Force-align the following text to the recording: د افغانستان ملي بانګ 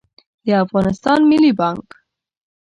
د 0.45 0.47
افغانستان 0.63 1.19
ملي 1.29 1.51
بانګ 1.59 1.87